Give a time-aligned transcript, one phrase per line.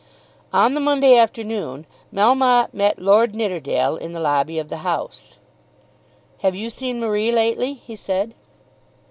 [0.51, 5.37] On the Monday afternoon Melmotte met Lord Nidderdale in the lobby of the House.
[6.39, 8.33] "Have you seen Marie lately?" he said.